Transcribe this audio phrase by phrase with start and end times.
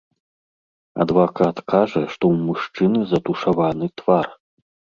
[1.05, 4.27] Адвакат кажа, што ў мужчыны затушаваны твар.